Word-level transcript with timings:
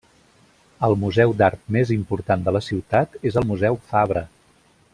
El 0.87 0.95
museu 1.01 1.33
d'art 1.41 1.61
més 1.75 1.91
important 1.97 2.47
de 2.47 2.55
la 2.57 2.63
ciutat 2.69 3.19
és 3.31 3.39
el 3.43 3.47
Museu 3.51 3.79
Fabre. 3.93 4.25